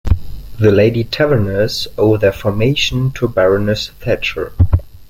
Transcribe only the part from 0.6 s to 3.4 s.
Lady Taverners owe their formation to